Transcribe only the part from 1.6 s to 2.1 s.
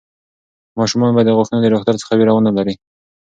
د ډاکټر